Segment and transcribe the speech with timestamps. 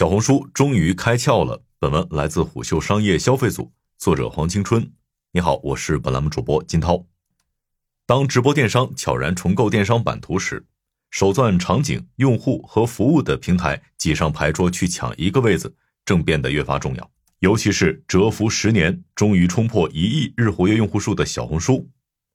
[0.00, 1.62] 小红书终于开窍了。
[1.78, 4.90] 本文来自虎嗅商业消费组，作者黄青春。
[5.32, 7.04] 你好，我是本栏目主播金涛。
[8.06, 10.64] 当直播电商悄然重构电商版图时，
[11.10, 15.76] 手钻场景、用户和服务的平台挤上牌桌去抢一个位子，
[16.06, 17.10] 正变得越发重要。
[17.40, 21.90] 尤其是蛰伏十年，终于冲破一亿日活跃用户数的小红书，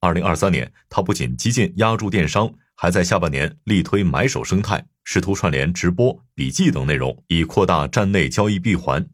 [0.00, 4.86] 二零二三年，它不仅激进压住电商，还在下半年力推买手生态。
[5.04, 9.06] 试图串联直播、笔记等内容，以扩大站内交易闭环。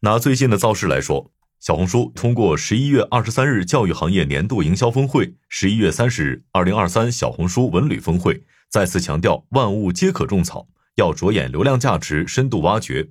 [0.00, 13.08] 拿最近的造势来说，小红书通过十一月二十三日教育行业年度营销峰会、十一月三十日二零二三小红书文旅峰会，再次强调万物皆可种草，要着眼流量价值，深度挖掘。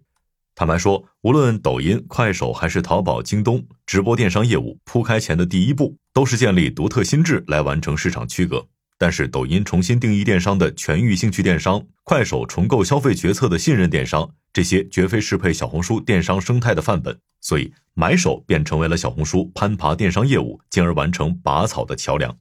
[0.55, 8.67] 坦白说，无论抖音、快手还是淘宝、京东，直播电商业务铺开前的第一步，都是建立独特心智来完成市场区隔。
[8.99, 17.19] 但是，抖音重新定义电商的全域兴趣电商，快手重构消费决策的信任电商，这些绝非适配小红书电商生态的范本。
[17.39, 22.35] 所以，买手便成为了小红书攀爬电商业务，进而完成拔草的桥梁。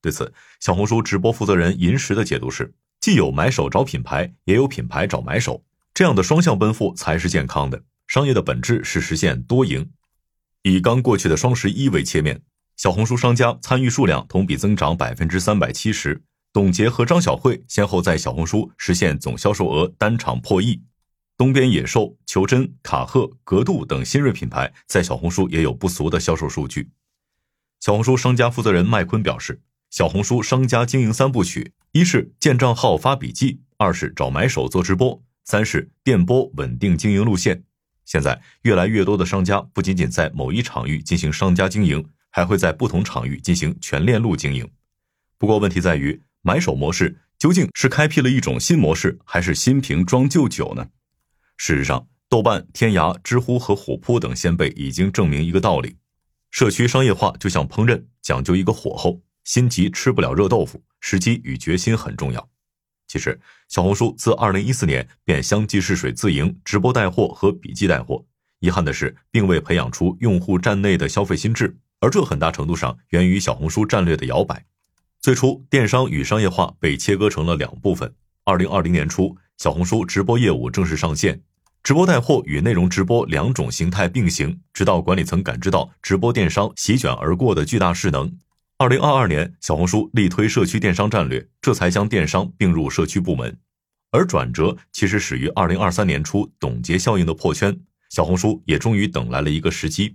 [0.00, 7.82] 对此，小红书直播负责人银石的解读是：既有买手找品牌，也有品牌找买手，这样的双向奔赴才是健康的。
[8.06, 9.90] 商业的本质是实现多赢。
[10.62, 12.42] 以刚过去的双十一为切面。
[12.76, 20.82] 小红书商家参与数量同比增长百分之三百七十，董洁和张小慧先后在小红书实现总销售额单场破亿。
[21.38, 26.90] 东边野兽、求真、卡赫、格度等新锐品牌在小红书也有不俗的销售数据。
[27.80, 37.64] 小红书商家负责人麦昆表示，小红书商家经营三部曲：一是建账号发笔记，二是找买手做直播，三是电波稳定经营路线。
[38.04, 42.06] 现在越来越多的商家不仅仅在某一场域进行商家经营。
[42.36, 44.70] 还会在不同场域进行全链路经营，
[45.38, 50.86] 不过问题在于买手模式究竟是开辟了一种新模式，还是新瓶装旧酒呢？
[51.56, 55.96] 事实上，豆瓣、天涯、知乎和虎扑等先辈已经证明一个道理：
[56.50, 62.50] 社区商业化就像烹饪，讲究一个火候，心急吃不了热豆腐，时机与决心很重要。
[63.08, 63.40] 其实，
[63.70, 68.22] 小红书自二零一四年便相继试水自营直播带货和笔记带货，
[68.58, 71.78] 遗憾的是，并未培养出用户站内的消费心智。
[72.06, 74.64] 而这很大程度上源于小红书战略的摇摆。
[75.20, 78.14] 最初，电商与商业化被切割成了两部分。
[78.44, 81.42] 二零二零年初，小红书直播业务正式上线，
[81.82, 88.32] 直播带货与内容直播两种形态并行，直到管理层感知到直播电商席卷而过的巨大势能。
[88.78, 93.58] 二零二二年，小红书力推社区电商战略，这才将电商并入社区部门。
[94.12, 97.76] 而转折其实始于二零二三年初董洁效应的破圈，
[98.10, 100.14] 小红书也终于等来了一个时机。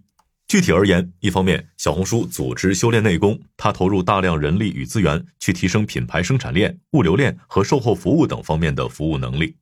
[0.51, 9.55] 具体而言，一方面，小红书组织修炼内功，它投入大量人力与资源去提升品牌生产链、物流链和售后服务等方面的服务能力；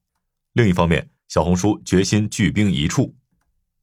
[0.54, 3.14] 另一方面，小红书决心聚兵一处。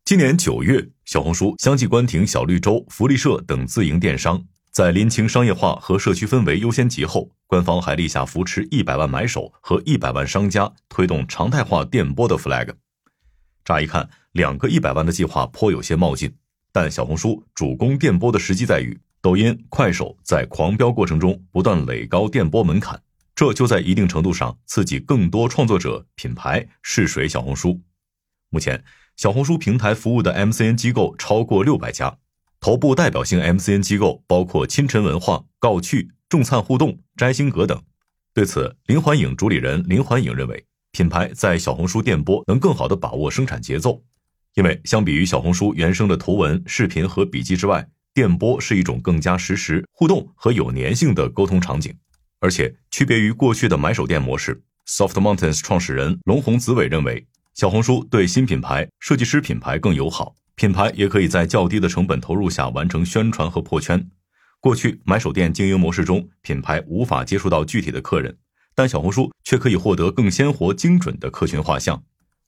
[0.04, 4.42] 今年九月，小红书相继关停小绿洲、福利社等自营电商，
[4.72, 12.74] 在拎清商业化和社区氛围优先级后，官方还立下扶持一百万买手和一百万商家，推动常态化电波的 flag。
[13.64, 16.34] 乍一看，两个一百万的计划颇有些冒进。
[16.78, 23.00] 但小红书主攻电波的时机在于，抖音、快手在狂飙过程中不断垒高电波门槛，
[23.34, 27.80] 这就在一定程度上刺激更多创作者品牌试水小红书。
[28.50, 28.84] 目前，
[29.16, 32.18] 小红书平台服务的 MCN 机构超过六百家，
[32.60, 37.82] 头部代表性 MCN 机构包括清晨文化、告趣、众灿互动、摘星阁等。
[38.34, 44.02] 对此，林环影主理人林环影认为，品牌在小红书电波能更好地把握生产节奏。
[44.56, 51.94] 因为相比于小红书原生的图文、视频和笔记之外，电波是一种更加实时、互动和有粘性的沟通场景，
[52.40, 54.62] 而且区别于过去的买手店模式。
[54.88, 64.08] Soft Mountains 创始人龙红子伟认为，小红书对新品牌、设计师品牌更友好，品牌也可以在较低的成本投入下完成宣传和破圈。
[64.58, 68.34] 过去买手店经营模式中，品牌无法接触到具体的客人，
[68.74, 72.02] 但小红书却可以获得更鲜活、精准的客群画像。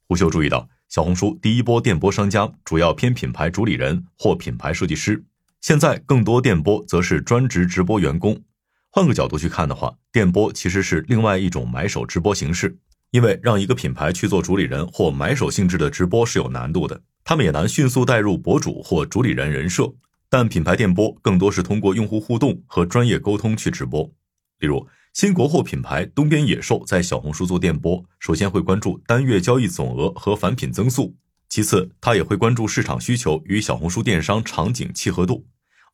[0.09, 0.67] 胡秀注意到。
[0.89, 5.23] 小红书第一波电波商家主要偏品牌主理人或品牌设计师，
[5.61, 8.41] 现在更多电波则是专职直播员工。
[8.89, 12.79] 换个角度去看的话，电波其实是另外一种买手直播形式。
[13.11, 19.93] 因为让一个品牌去做主理人或买手性质的直播是有难度的，他们也难迅速带入博主或主理人人设。
[20.31, 24.11] 但品牌电波更多是通过用户互动和专业沟通去直播，
[24.59, 24.87] 例如。
[25.19, 31.17] 新国货品牌东边野兽在小红书做电播，首先会关注单月交易总额和返品增速，
[31.49, 35.45] 其次他也会关注市场需求与小红书电商场景契合度，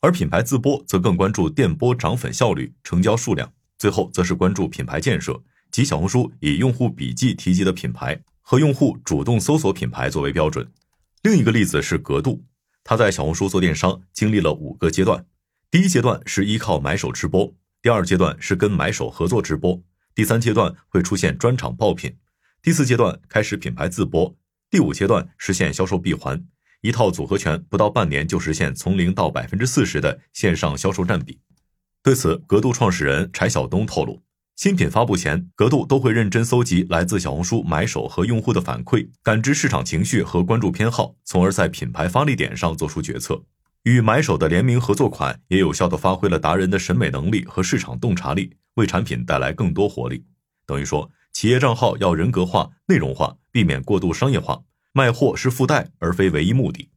[0.02, 10.70] 而品牌自播则更关注电波涨粉效率、成交数量，最后则是关注品牌建设及小红书以用户笔记提及的品牌，和用户主动搜索品牌作为标准。
[11.22, 12.44] 另一个例子是格度，
[12.84, 15.24] 他在小红书做电商经历了五个阶段。
[15.70, 19.78] 第一阶段是依靠买手直播，第二阶段是跟买手合作直播，
[20.14, 22.16] 第三阶段会出现专场爆品，
[22.62, 24.34] 第四阶段开始品牌自播，
[24.70, 26.42] 第五阶段实现销售闭环，
[26.80, 31.38] 一套组合拳不到半年就实现从零到百分之四十的线上销售占比。
[32.02, 34.22] 对此，格度创始人柴晓东透露，
[34.56, 43.44] 新品发布前，格度都会认真搜集来自小红书买手和用户的反馈，感知市场情绪和关注偏好，从而在品牌发力点上做出决策。
[43.84, 50.24] 与买手的联名合作款也有效地发挥了达人的审美能力和市场洞察力，为产品带来更多活力。
[50.66, 54.62] 等于说，企业账号要人格化、内容化，避免过度商业化。
[54.94, 56.88] 卖货是附带而非唯一目的。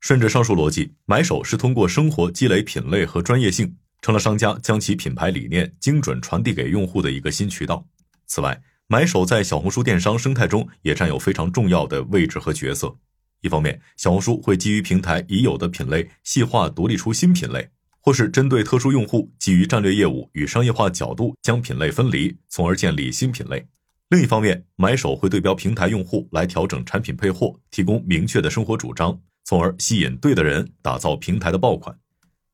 [0.00, 7.84] 顺着上述逻辑，买手是通过生活积累品类和专业性，成了商家将其品牌理念精准传递给用户的一个新渠道。
[8.26, 12.96] 此外，买手在小红书电商生态中也占有非常重要的位置和角色。
[13.40, 17.68] 一方面，小红书会基于平台已有的品类细化独立出新品类，
[18.00, 23.66] 或是针对特殊用户，基于战略业务与商业化角度将品类分离，从而建立新品类。
[24.10, 31.94] 另一方面，买手会对标平台用户来调整产品配货，提供明确的生活主张，从而吸引对的人，打造平台的爆款。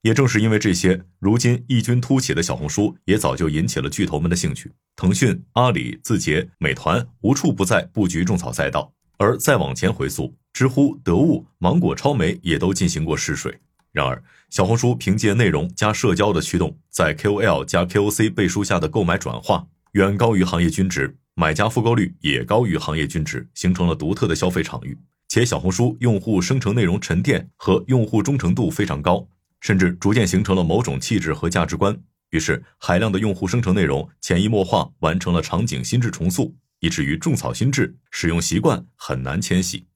[0.03, 4.71] 也正是因为这些，如今异军突起的小红书也早就引起了巨头们的兴趣。
[4.97, 8.94] 腾讯、阿里、字节、美团无处不在布局种草赛道。
[9.17, 10.35] 而再往前回溯。
[10.53, 13.59] 知乎、得物、芒果、超媒也都进行过试水。
[13.91, 24.97] 然而，小红书凭借内容加社交的驱动，在 KOL 加 KOC 背书下的购买转化远高于行业均值，买家复购率也高于行业均值，形成了独特的消费场域。
[25.27, 29.27] 且小红书用户生成内容沉淀和用户忠诚度非常高，
[29.61, 31.97] 甚至逐渐形成了某种气质和价值观。
[32.31, 39.87] 于是，海量的用户生成内容潜移默化完成了场景心智重塑，以至于种草心智使用习惯很难迁徙。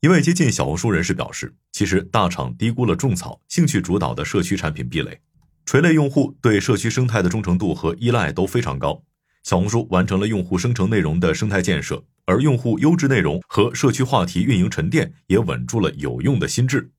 [0.00, 5.20] 一位接近小红书人士表示，其实大厂低估了种草兴趣主导的社区产品壁垒，
[5.66, 9.02] 垂类用户对社区生态的忠诚度和依赖都非常高。
[9.42, 16.90] 小红书完成了用户生成内容的生态建设，而用户优质内容和社区话题运营沉淀也稳住了有用的心智。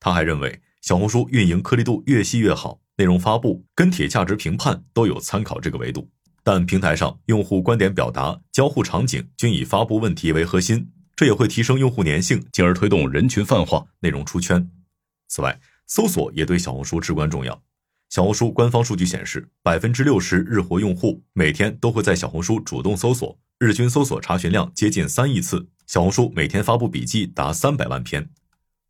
[0.00, 6.10] 他还认为，小红书运营颗粒度越细越好，内容发布、跟帖价值评判都有参考这个维度，
[6.46, 10.92] 但平台上用户观点表达、交互场景均以发布问题为核心。
[11.16, 14.70] 这也会提升用户粘性，进而推动人群泛化、内容出圈。
[15.26, 15.58] 此外，
[15.88, 17.60] 搜索也对小红书至关重要。
[18.10, 25.66] 小红书官方数据显示，百分之六十日活用户每天都会在小红书主动搜索，日均搜索查询量接近三亿次。
[25.88, 28.30] 小红书每天发布笔记达三百万篇。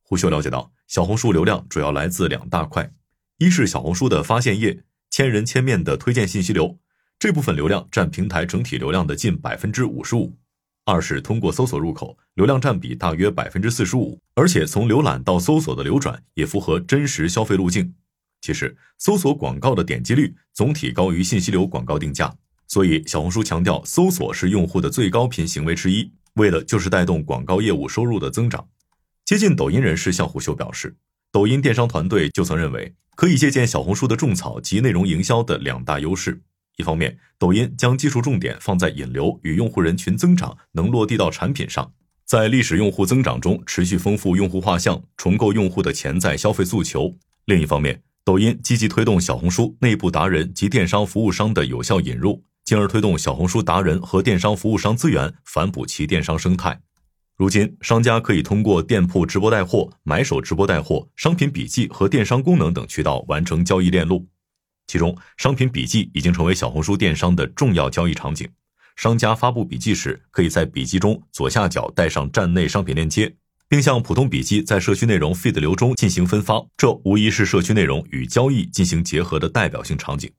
[0.03, 2.93] 胡秀了解到，小红书流量主要来自两大块，
[3.39, 6.79] 一是小红书的发现页，千人千面的推荐信息流，
[7.27, 10.33] 这部分流量占平台整体流量的近百分之五十五。
[10.85, 17.93] 二是通过搜索入口，流量占比大约百分之四十五，而且从浏览到搜索的流转也符合真实消费路径。
[18.43, 22.33] 其实，搜索广告的点击率总体高于信息流广告定价，
[22.69, 28.69] 所以小红书强调搜索是用户的最高频行为之一，为的就是带动广告业务收入的增长。
[29.25, 30.95] 接近抖音人士向虎嗅表示，
[31.33, 36.41] 抖音电商团队就曾认为，可以借鉴小红书的种草及内容营销的两大优势。
[36.77, 41.91] 一方面，抖音将技术重点放在引流与用户人群增长能落地到产品上，
[42.25, 56.81] 在历史用户增长中持续丰富用户画像，重构用户的潜在消费诉求；另一方面，抖音积极推动小红书内部达人及电商服务商的有效引入，进而推动小红书达人和电商服务商资源反哺其电商生态。
[57.37, 64.27] 如今，商家可以通过店铺直播带货、买手直播带货、商品笔记和电商功能等渠道完成交易链路。
[64.87, 68.49] 其中，商品笔记已经成为小红书电商的重要交易场景。
[68.95, 73.35] 商家发布笔记时，可以在笔记中左下角带上站内商品链接，
[73.69, 76.65] 并向普通笔记在社区内容 feed 流中进行分发。
[76.77, 80.31] 这无疑是社区内容与交易进行结合的代表性场景。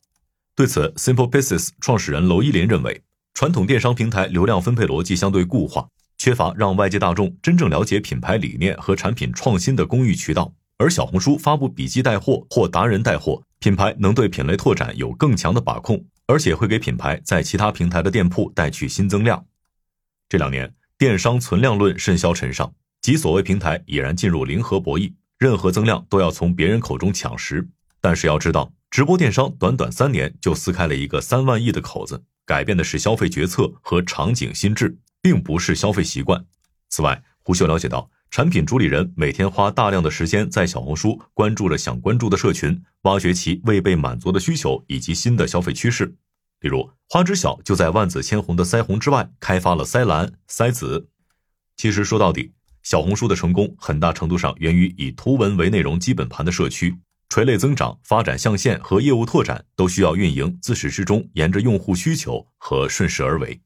[0.55, 3.01] 对此，Simple Business 创始人娄一林认为，
[3.35, 5.87] 传统电商平台流量分配逻辑相对固化，
[6.17, 10.51] 缺乏让外界大众真正了解品牌理念和产品创新的公域渠道。
[10.79, 13.43] 而小红书发布笔记带货或达人带货。
[13.59, 19.45] 品牌能对品类拓展有更强的把控，而且会给品牌在其他平台的店铺带去新增量。
[20.29, 27.67] 这两年，电商存量论甚嚣尘上，即所谓平台已然进入零和博弈，任何增量都要从别人口中抢食。
[27.99, 36.45] 但是要知道，直播电商短短三年就撕开了一个三万亿的口子，改变的是消费决策和场景心智，并不是消费习惯。
[36.89, 38.09] 此外，胡秀了解到。
[38.29, 46.05] 产品主理人每天花大量的时间在小红书关注着想关注的社群，挖掘其未被满足的需求以及新的消费趋势。
[46.59, 51.07] 例如，花知晓就在万紫千红的腮红之外开发了腮蓝、腮紫。
[51.75, 52.51] 其实说到底，
[52.83, 56.95] 小红书的成功很大程度上源于以图文为内容基本盘的社区，
[57.29, 63.59] 垂类增长、发展象限和业务拓展都需要运营自始至终沿着用户需求和顺势而为。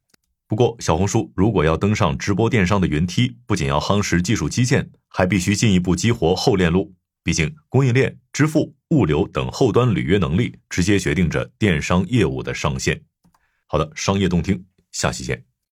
[0.52, 6.92] 不过，小红书如果要登上直播电商的云梯，不仅要夯实技术基建，还必须进一步激活后链路。
[7.24, 13.00] 毕竟，供应链、支付、物流等后端履约能力，直接决定着电商业务的上限。
[13.66, 15.42] 好的，商业洞听，下期见。